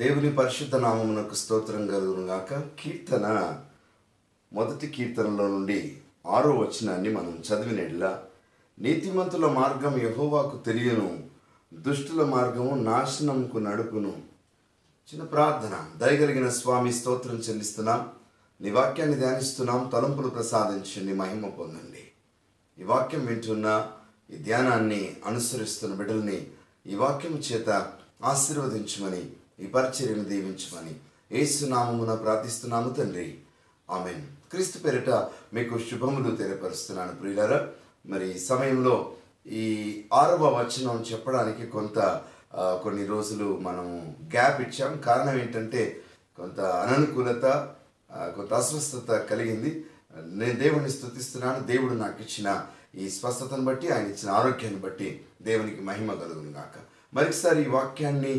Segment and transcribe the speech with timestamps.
[0.00, 2.54] దేవుని పరిశుద్ధ నామమునకు స్తోత్రం కలుగును గాక.
[2.54, 3.56] కీర్తన
[4.52, 5.96] మొదటి కీర్తనలో నుండి
[6.26, 8.22] ఆరో వచనాన్ని మనం చదివినట్లా
[8.78, 11.24] నీతిమంతుల మార్గం యహోవాకు తెలియను
[11.74, 14.08] దుష్టుల మార్గము నాశనంకు నడుపును.
[15.10, 18.08] చిన్న ప్రార్థన దయగలిగిన స్వామి స్తోత్రం చెల్లిస్తున్నాం.
[18.60, 19.90] నీ వాక్యాన్ని ధ్యానిస్తున్నాం.
[19.92, 22.08] తలంపులు ప్రసాదించండి మహిమ పొందండి.
[22.82, 23.90] ఈ వాక్యం వింటున్న
[24.30, 26.46] ఈ ధ్యానాన్ని అనుసరిస్తున్న బిడ్డల్ని
[26.86, 27.92] ఈ వాక్యం చేత
[28.24, 30.94] ఆశీర్వదించమని ఈ పరిచర్యను దీవించమని
[31.32, 33.38] ఏసునామమున ప్రార్థిస్తున్నాము తండ్రి.
[33.90, 34.22] ఆమెన్.
[34.50, 35.10] క్రీస్తు పేరిట
[35.54, 37.68] మీకు శుభములు తెలియపరుస్తున్నాను ప్రియులరా.
[38.06, 39.12] మరి ఈ సమయంలో
[39.46, 39.64] ఈ
[40.14, 42.22] ఆరవ వచనం చెప్పడానికి కొంత
[42.56, 45.00] కొన్ని రోజులు మనం గ్యాప్ ఇచ్చాం.
[45.00, 46.02] కారణం ఏంటంటే
[46.36, 47.74] కొంత అననుకూలత
[48.12, 49.84] కొంత అస్వస్థత కలిగింది.
[50.26, 51.66] నేను దేవుడిని స్తుతిస్తున్నాను.
[51.66, 56.76] దేవుడు నాకు ఇచ్చిన ఈ స్వస్థతను బట్టి ఆయన ఇచ్చిన ఆరోగ్యాన్ని బట్టి దేవునికి మహిమ కలుగును గాక.
[57.14, 58.34] మరొకసారి ఈ వాక్యాన్ని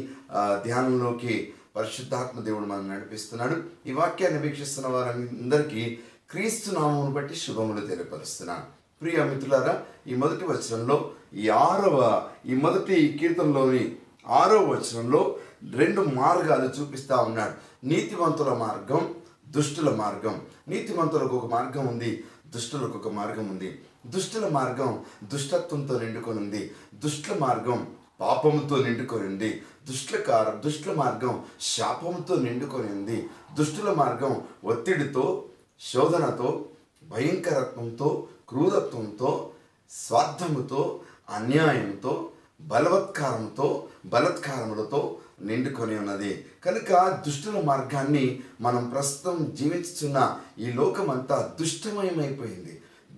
[0.65, 3.55] ధ్యానంలోకి పరిశుద్ధాత్మ దేవుడు మనం నడిపిస్తున్నాడు.
[3.85, 5.99] ఈ వాక్యాన్ని వీక్షిస్తున్న వారందరికీ
[6.31, 8.65] క్రీస్తు నామమును బట్టి శుభములు తెలియపరుస్తున్నాను.
[9.01, 11.97] ప్రియ మిత్రులారా ఈ మొదటి వచనంలో ఈ ఆరవ
[12.45, 13.95] ఈ మొదటి కీర్తనలోని
[14.27, 15.21] ఆరవ వచనంలో
[15.75, 17.55] రెండు మార్గాలు చూపిస్తా ఉన్నాడు.
[17.87, 19.15] నీతివంతుల మార్గం
[19.47, 20.41] దుష్టుల మార్గం.
[20.67, 23.69] నీతివంతులకు ఒక మార్గం ఉంది దుష్టులకు ఒక మార్గం ఉంది.
[24.05, 26.71] దుష్టుల మార్గం దుష్టత్వంతో నిండుకొని ఉంది.
[26.95, 27.79] దుష్టుల మార్గం
[28.21, 29.51] పాపముతో నిండుకొని ఉంది
[29.87, 31.35] దుష్టుల కార దుష్టుల మార్గం
[31.69, 33.17] శాపముతో నిండుకొని ఉంది
[33.57, 34.33] దుష్టుల మార్గం
[34.63, 35.25] ఒత్తిడితో
[35.81, 36.49] శోధనతో
[37.09, 38.09] భయంకరత్వంతో
[38.49, 39.31] క్రూరత్వంతో
[39.91, 40.81] స్వార్థముతో
[41.29, 42.13] అన్యాయంతో
[42.71, 43.67] బలవత్కారంతో
[44.05, 45.01] బలత్కారములతో
[45.49, 46.31] నిండుకొని ఉన్నది.
[46.65, 46.89] కనుక
[47.25, 48.25] దుష్టుల మార్గాన్ని
[48.65, 50.17] మనం ప్రస్తుతం జీవించుతున్న
[50.59, 52.73] ఈ లోకమంతా దుష్టమయమైపోయింది.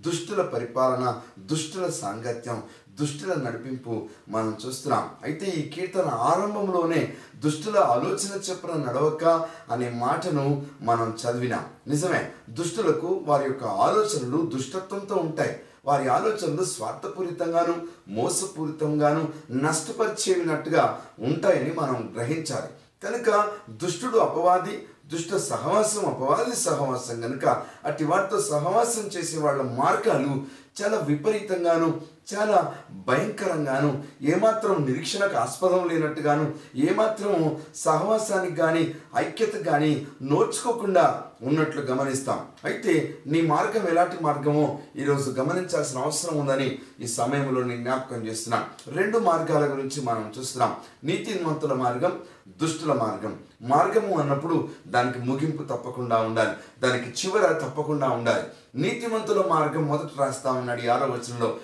[0.05, 1.05] దుష్టుల పరిపాలన
[1.49, 2.57] దుష్టుల సాంగత్యం
[3.01, 5.09] దుష్టుల నడిపింపు మనం చూస్తున్నాం.
[5.23, 9.23] అయితే ఈ కీర్తన ఆరంభంలోనే దుష్టుల ఆలోచన చెప్పున నడవక
[9.71, 11.65] అనే మాటను మనం చదివినాం.
[11.87, 15.59] నిజమే దుష్టులకు వారి యొక్క ఆలోచనలు దుష్టత్వంతో ఉంటాయి.
[15.85, 17.75] వారి ఆలోచనలు స్వార్థపూరితంగాను
[18.07, 22.69] మోసపూరితంగాను నష్టపరిచేవినట్టుగా ఉంటాయని మనం గ్రహించాలి.
[23.03, 30.97] కనుక దుష్టుడు అపవాది దుష్ట సహవాసం అపవాది సహవాసం కనుక అట్టి వాటితో సహవాసం చేసే వాళ్ళ మార్గాలు చాలా
[30.97, 32.01] విపరీతంగాను
[32.33, 42.45] చాలా భయంకరంగాను ఏమాత్రం నిరీక్షణకు ఆస్పదం లేనట్టుగాను ఏమాత్రం సహవాసానికి కానీ ఐక్యత కానీ నోర్చుకోకుండా ఉన్నట్లు గమనిస్తాం.
[42.65, 48.65] అయితే నీ మార్గం ఎలాంటి మార్గమో ఈరోజు గమనించాల్సిన అవసరం ఉందని ఈ సమయంలో నేను జ్ఞాపకం చేస్తున్నాం.
[48.95, 50.75] రెండు మార్గాల గురించి మనం చూస్తున్నాం.
[51.03, 53.39] నీతిమంతుల మార్గం దుష్టుల మార్గం.
[53.61, 56.49] మార్గము అన్నప్పుడు దానికి ముగింపు తప్పకుండా ఉండాలి.
[56.83, 58.43] దానికి చివర తప్పకుండా ఉండాలి.
[58.75, 61.57] నీతిమంతుల మార్గం మొదట రాస్తా ఉన్నాడు ఈ ఆరో వచనంలో.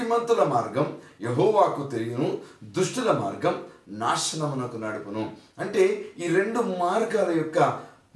[0.00, 0.86] నీతిమంతుల మార్గం
[1.22, 3.54] యహోవాకు తెలియను దుష్టుల మార్గం
[3.88, 5.32] నాశనమునకు నడుపును.
[5.58, 5.82] అంటే
[6.18, 7.58] ఈ రెండు మార్గాల యొక్క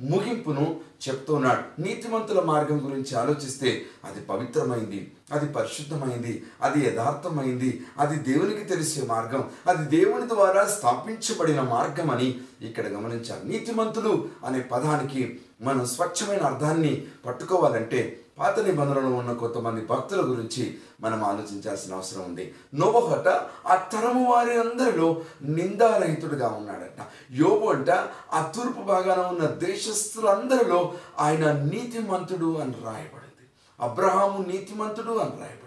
[0.00, 1.82] ముగింపును చెప్తున్నాడు.
[1.82, 5.00] నీతిమంతుల మార్గం గురించి ఆలోచిస్తే అది పవిత్రమైంది
[5.32, 12.28] అది పరిశుద్ధమైంది అది యథార్థమైంది అది దేవునికి తెలిసే మార్గం అది దేవుని ద్వారా స్థాపించబడిన మార్గం అని
[12.62, 20.78] ఇక్కడ గమనించారు నీతిమంతులు అనే పదానికి మనం స్వచ్ఛమైన అర్థాన్ని పట్టుకోవాలంటే పాత నిబంధనలో ఉన్న కొంతమంది భక్తుల గురించి
[21.00, 22.54] మనం ఆలోచించాల్సిన అవసరం ఉంది.
[22.74, 23.28] నోవహట
[23.66, 27.06] ఆ తరము వారి అందరిలో నిందారహితుడుగా ఉన్నాడట.
[27.30, 27.90] యోబు అంట
[28.32, 33.46] ఆ తూర్పు భాగాన ఉన్న దేశస్థులందరిలో ఆయన నీతిమంతుడు అని రాయబడింది.
[33.80, 35.63] అబ్రహాము నీతిమంతుడు అని రాయబడింది.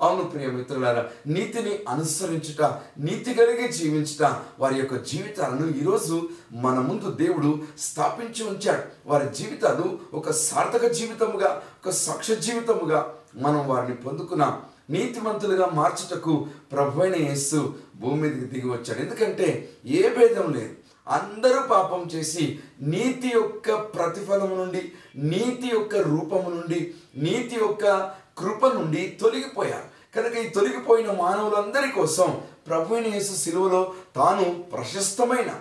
[0.00, 2.62] అవును ప్రియ మిత్రులారా నీతిని అనుసరించుట
[2.98, 8.82] నీతి కలిగి జీవించుట వారి యొక్క జీవితాలను ఈరోజు మన ముందు దేవుడు స్థాపించి ఉంచాడు.
[9.06, 14.62] వారి జీవితాలు ఒక సార్థక జీవితముగా ఒక సాక్ష్య జీవితముగా మనం వారిని పొందుకున్నాం.
[14.90, 18.98] నీతిమంతులుగా మార్చుటకు ప్రభు అయిన యేసు భూమి మీదకి దిగి వచ్చాడు.
[18.98, 20.74] ఎందుకంటే ఏ భేదం లేదు.
[21.08, 29.18] అందరూ పాపం చేసి నీతి యొక్క ప్రతిఫలం నుండి నీతి యొక్క రూపము నుండి నీతి యొక్క కృప నుండి
[29.20, 29.94] తొలగిపోయారు.
[30.16, 35.60] కనుక ఈ తొలగిపోయిన మానవులందరి కోసం ప్రభు యేసు శిలువలో తాను ప్రశస్తమైన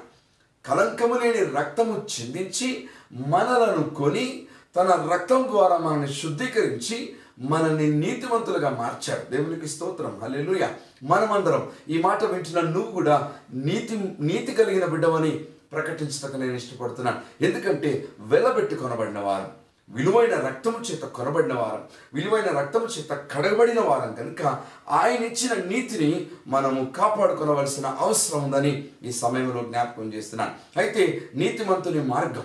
[0.66, 9.32] కలంకము లేని రక్తము చెందించి మనలను కొని తన రక్తం ద్వారా మనల్ని శుద్ధీకరించి మనల్ని నీతివంతులుగా మార్చాడు.
[9.32, 10.20] దేవునికి స్తోత్రం.
[10.24, 10.74] హల్లెలూయా.
[11.04, 17.44] మనమందరం ఈ మాట వింటున్న నువ్వు కూడా నీతి నీతి కలిగిన బిడ్డవని ప్రకటించటకు నేను ఇష్టపడుతున్నాను.
[17.44, 19.63] ఎందుకంటే వెలబెట్టి కొనబడిన వారు.
[19.90, 21.84] విలువైన రక్తము చేత కొనబడిన వారం
[22.14, 24.60] విలువైన రక్తము చేత కడగబడిన వారం కనుక
[24.90, 30.80] ఆయన ఇచ్చిన నీతిని మనము కాపాడుకోవలసిన అవసరం ఉందని ఈ సమయంలో జ్ఞాపకం చేస్తున్నాను.
[30.80, 32.44] అయితే నీతిమంతుని మార్గం.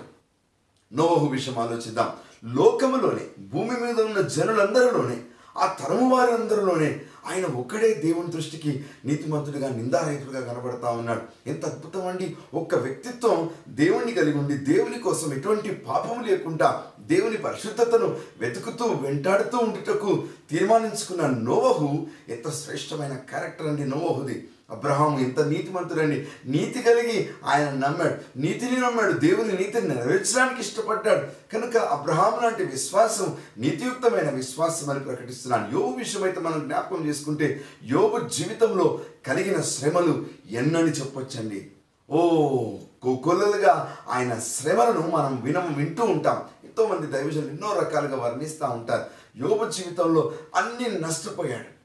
[0.92, 2.12] నోహు విషయం ఆలోచిద్దాం.
[2.44, 5.20] లోకములోనే భూమి మీద ఉన్న జనులందరిలోనే
[5.58, 11.20] ఆ తరము వారందరిలోనే ఆయన ఒక్కడే దేవుని దృష్టికి నీతిమంతుడిగా నిందారహితుడిగా కనబడతా ఉన్నాడు.
[11.48, 12.36] ఎంత అద్భుతం అండి.
[12.54, 20.24] ఒక్క వ్యక్తిత్వం దేవుణ్ణి కలిగి ఉండి దేవుని కోసం ఎటువంటి పాపము లేకుండా దేవుని పరిశుద్ధతను వెతుకుతూ వెంటాడుతూ ఉండుటకు
[20.50, 24.48] తీర్మానించుకున్న నోవహు ఎంత శ్రేష్టమైన క్యారెక్టర్ అండి నోవహుది.
[24.70, 26.28] అబ్రహాం ఎంత నీతిమంతుడండి.
[26.44, 28.38] నీతి కలిగి ఆయన నమ్మాడు.
[28.38, 29.12] నీతిని నమ్మాడు.
[29.12, 31.52] దేవుని నీతిని నెరవేర్చడానికి ఇష్టపడ్డాడు.
[31.52, 35.72] కనుక అబ్రహాం లాంటి విశ్వాసం నీతియుక్తమైన విశ్వాసం అని ప్రకటిస్తున్నాను.
[35.72, 41.70] యోగు విషయం అయితే మనం జ్ఞాపకం చేసుకుంటే యోగు జీవితంలో కలిగిన శ్రమలు ఎన్నని చెప్పొచ్చండి.
[42.10, 46.42] ఓ కొల్లలుగా ఆయన శ్రమలను మనం వినం వింటూ ఉంటాం.
[46.64, 49.04] ఎంతోమంది దైవజనులు ఎన్నో రకాలుగా వర్ణిస్తూ ఉంటారు.
[49.36, 51.78] యోగ జీవితంలో అన్నీ నష్టపోయాడు.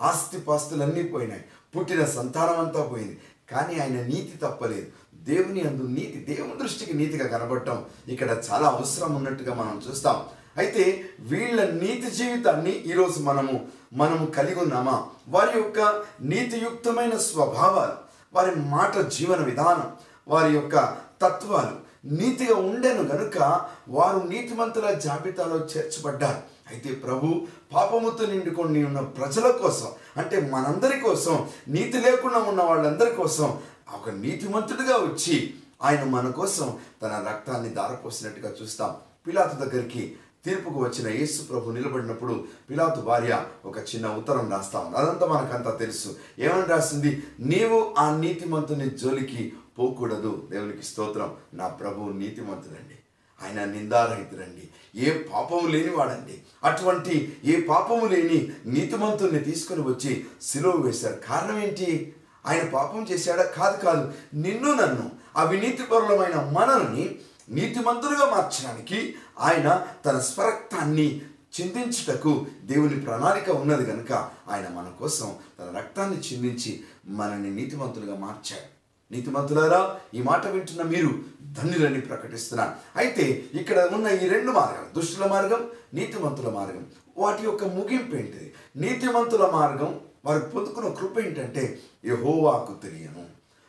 [0.00, 1.44] ఆస్తి పాస్తులన్నీ పోయినాయి.
[1.76, 3.20] పుట్టిన సంతానం అంతా పోయింది.
[3.50, 4.86] కానీ ఆయన నీతి తప్పలేదు.
[5.14, 10.24] దేవుని అందు నీతి దేవుని దృష్టికి నీతిగా కనబడటం ఇక్కడ చాలా అవసరం ఉన్నట్టుగా మనం చూస్తాం.
[10.56, 15.06] అయితే వీళ్ళ నీతి జీవితాన్ని ఈరోజు మనము మనము కలిగి ఉన్నామా?
[15.28, 17.92] వారి యొక్క నీతియుక్తమైన స్వభావాలు
[18.34, 19.92] వారి మాట జీవన విధానం
[20.28, 21.84] వారి యొక్క తత్వాలు
[22.14, 26.53] నీతిగా ఉండెను గనుక వారు నీతిమంతుల జాబితాలో చేర్చబడ్డారు.
[26.70, 33.58] అయితే ప్రభు పాపముతో నిండుకొని ఉన్న ప్రజల కోసం అంటే మనందరి కోసం నీతి లేకుండా ఉన్న వాళ్ళందరి కోసం
[33.94, 38.96] ఒక నీతిమంతుడిగా వచ్చి ఆయన మన కోసం తన రక్తాన్ని దారపోసినట్టుగా చూస్తాం.
[39.26, 44.96] పిలాతు దగ్గరికి తీర్పుకు వచ్చిన యేసు ప్రభు నిలబడినప్పుడు పిలాతు భార్య ఒక చిన్న ఉత్తరం రాస్తా ఉంది.
[44.96, 46.16] అదంతా మనకంతా తెలుసు.
[46.38, 47.22] ఏమని రాసింది?
[47.40, 50.48] నీవు ఆ నీతిమంతుని జోలికి పోకూడదు.
[50.50, 51.36] దేవునికి స్తోత్రం.
[51.54, 52.98] నా ప్రభు నీతిమంతుడండి.
[53.42, 54.68] ఆయన నిందారహితుడండి.
[54.94, 61.16] ఏ పాపము లేనివాడండి అటువంటి ఏ పాపము లేని నీతిమంతుల్ని తీసుకుని వచ్చి సిలువ వేశారు.
[61.16, 62.14] కారణం ఏంటి?
[62.46, 63.42] ఆయన పాపం చేశాడా?
[63.42, 64.12] కాదు కాదు.
[64.34, 71.20] నిన్ను నన్ను అవినీతిపరులమైన మనల్ని నీతిమంతులుగా మార్చడానికి ఆయన తన స్వరక్తాన్ని
[71.60, 74.12] చిందించుటకు దేవుని ప్రణాళిక ఉన్నది కనుక
[74.48, 78.83] ఆయన మన కోసం తన రక్తాన్ని చిందించి మనల్ని నీతిమంతులుగా మార్చాడు.
[79.12, 81.10] నీతిమంతులారా ఈ మాట వింటున్న మీరు
[81.52, 86.86] ధన్యులని ప్రకటిస్తున్నారు అయితే ఇక్కడ ఉన్న ఈ రెండు మార్గాలు దుష్టుల మార్గం నీతిమంతుల మార్గం.
[87.16, 93.26] వాటి యొక్క ముగింపు ఏంటిది నీతిమంతుల మార్గం వారు పొందుకున్న కృప ఏంటంటే యహోవాకు తెలియను.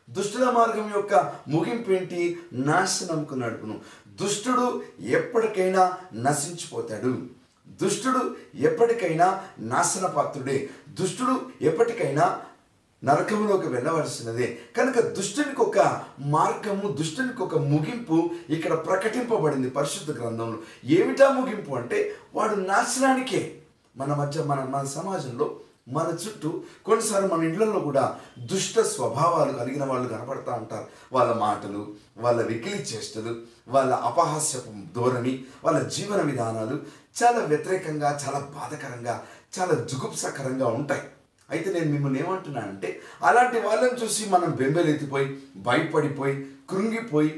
[0.10, 2.40] దుష్టుల మార్గం యొక్క ముగింపు ఏంటి?
[2.54, 3.82] నాశనంకు నడుపును.
[4.08, 7.18] దుష్టుడు ఎప్పటికైనా నశించిపోతాడు.
[7.82, 10.70] దుష్టుడు ఎప్పటికైనా నాశనపాత్రుడే.
[10.90, 12.42] దుష్టుడు ఎప్పటికైనా
[13.06, 14.58] నరకంలోకి వెళ్ళవలసినదే.
[14.78, 20.58] కనుక దుష్టునికి ఒక మార్గము దుష్టునికి ఒక ముగింపు ఇక్కడ ప్రకటింపబడింది పరిశుద్ధ గ్రంథంలో.
[20.86, 23.62] ఏమిటా ముగింపు అంటే వాడు నాశనానికే.
[23.98, 30.10] మన మధ్య మన మన సమాజంలో మన చుట్టూ కొన్నిసార్లు మన ఇళ్ళలో కూడా దుష్ట స్వభావాలు కలిగిన వాళ్ళు
[30.10, 30.86] కనపడతా ఉంటారు.
[31.14, 31.88] వాళ్ళ మాటలు
[32.18, 33.36] వాళ్ళ వికిలి చేష్టలు
[33.68, 36.80] వాళ్ళ అపహాస్యపు ధోరణి వాళ్ళ జీవన విధానాలు
[37.24, 39.24] చాలా వ్యతిరేకంగా చాలా బాధకరంగా
[39.60, 41.02] చాలా జుగుప్సకరంగా ఉంటాయి.
[41.50, 42.90] అయితే నేను మిమ్మల్ని ఏమంటున్నానంటే
[43.24, 45.28] అలాంటి వాళ్ళని చూసి మనం బెంబెలెత్తిపోయి
[45.68, 46.36] భయపడిపోయి
[46.70, 47.34] కృంగిపోయి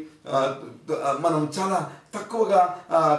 [1.25, 1.77] మనం చాలా
[2.15, 2.62] తక్కువగా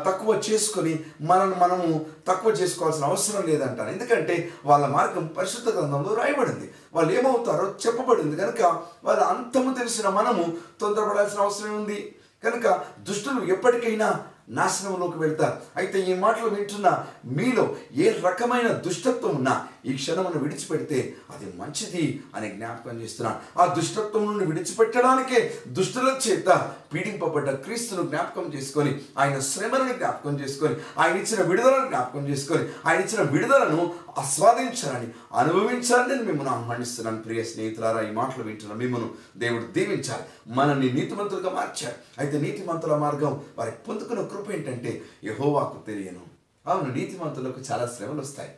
[0.07, 1.87] తక్కువ చేసుకొని మనల్ని మనము
[2.29, 6.67] తక్కువ చేసుకోవాల్సిన అవసరం లేదంటాను ఎందుకంటే వాళ్ళ మార్గం పరిశుద్ధ గ్రంథంలో రాయబడింది.
[6.95, 8.37] వాళ్ళు ఏమవుతారో చెప్పబడింది.
[8.43, 8.63] కనుక
[9.05, 10.45] వాళ్ళ అంతము తెలిసిన మనము
[10.81, 11.99] తొందరపడాల్సిన అవసరం ఉంది.
[12.45, 12.67] కనుక
[13.07, 14.09] దుష్టులు ఎప్పటికైనా
[14.49, 21.47] నాశనంలోకి వెళ్తారు అయితే ఈ మాటలు వింటున్న మీలో ఏ రకమైన దుష్టత్వం ఉన్నా ఈ క్షణమును విడిచిపెడితే అది
[21.59, 26.49] మంచిది అని జ్ఞాపకం చేస్తున్నాను ఆ దుష్టత్వం నుండి విడిచిపెట్టడానికే దుష్టుల చేత
[26.93, 33.23] పీడింపబడ్డ క్రీస్తును జ్ఞాపకం చేసుకొని ఆయన శ్రమలను జ్ఞాపకం చేసుకొని ఆయన ఇచ్చిన విడుదలను జ్ఞాపకం చేసుకొని ఆయన ఇచ్చిన
[33.23, 33.81] విడుదలను
[34.19, 37.23] ఆస్వాదించాలని అనుభవించాలని నేను మిమ్మల్ని ఆహ్వానిస్తున్నాను.
[37.23, 40.25] ప్రియ స్నేహితులారా ఈ మాటలు వింటున్న మిమ్మల్ని దేవుడు దీవించాలి.
[40.49, 46.21] మనల్ని నీతిమంతులుగా మార్చారు అయితే నీతిమంతుల మార్గం వారి పొందుకున్న కృప ఏంటంటే యహోవాకు తెలియను.
[46.67, 48.57] అవును నీతిమంతులకు చాలా శ్రమలు వస్తాయి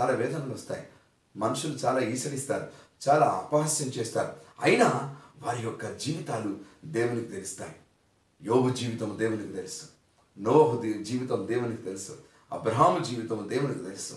[0.00, 0.86] చాలా వేదనలు వస్తాయి.
[1.36, 2.66] మనుషులు చాలా ఈసరిస్తారు
[3.08, 4.32] చాలా అపహాస్యం చేస్తారు.
[4.62, 7.74] అయినా వారి యొక్క జీవితాలు దేవునికి తెలుస్తాయి.
[8.42, 9.82] యోగు జీవితం దేవునికి తెలుసు.
[10.38, 12.18] నోహు జీవితం దేవునికి తెలుసు.
[12.52, 14.14] అబ్రహాము జీవితం దేవునికి తెలుసు.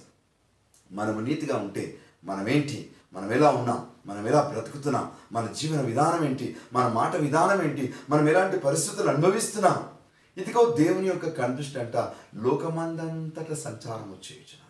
[0.91, 2.91] మనము నీతిగా ఉంటే మనమేంటి?
[3.13, 3.87] మనం ఎలా ఉన్నాం?
[4.05, 5.11] మనం ఎలా బ్రతుకుతున్నాం?
[5.31, 6.57] మన జీవన విధానం ఏంటి?
[6.73, 7.93] మన మాట విధానం ఏంటి?
[8.09, 9.94] మనం ఎలాంటి పరిస్థితులు అనుభవిస్తున్నాం?
[10.37, 11.97] ఇదిగో దేవుని యొక్క కండిషన్ అంట
[12.35, 14.65] లోకమందంతట సంచారం వచ్చేయచ్చు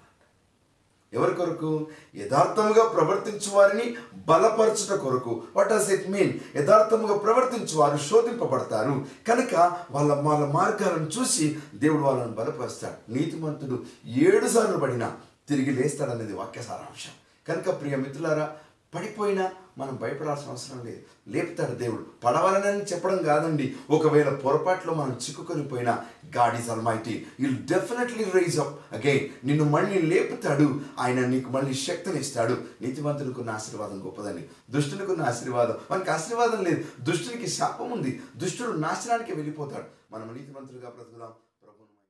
[1.14, 1.88] ఎవరి కొరకు?
[2.16, 3.96] యథార్థముగా ప్రవర్తించు వారిని
[4.28, 5.44] బలపరచుట కొరకు.
[5.56, 9.06] వాట్ డస్ ఇట్ మీన్ యథార్థముగా ప్రవర్తించు వారు శోధింపబడతారు.
[9.28, 13.14] కనుక వాళ్ళ వాళ్ళ మార్గాలను చూసి దేవుడు వాళ్ళని బలపరుస్తాడు.
[13.14, 15.18] నీతిమంతుడు ఏడు సార్లు పడినా
[15.50, 17.14] తిరిగి లేస్తాడనేది వాక్య సారాంశం
[17.48, 18.58] కనుక ప్రియ మిత్రులారా
[18.96, 20.98] పడిపోయినా మనం భయపడాల్సిన అవసరం లేదు.
[21.28, 22.06] లేపుతాడు దేవుడు.
[22.24, 23.76] పడవలనని చెప్పడం కాదండి.
[23.90, 26.06] ఒకవేళ పొరపాట్లో మనం చిక్కుకొని పోయినా
[26.38, 30.82] God is almighty will definitely rise up again నిన్ను మళ్ళీ లేపుతాడు.
[31.00, 32.58] ఆయన నీకు మళ్ళీ శక్తిని ఇస్తాడు.
[32.82, 35.78] నీతివంతునికి ఉన్న ఆశీర్వాదం గొప్పదని దుష్టునికి ఉన్న ఆశీర్వాదం.
[35.92, 36.86] మనకి ఆశీర్వాదం లేదు.
[37.02, 38.22] దుష్టునికి శాపం ఉంది.
[38.38, 40.16] దుష్టుడు నాశనానికి వెళ్ళిపోతాడు.
[40.16, 41.30] మనం నీతివంతులుగా బ్రతుకుదాం.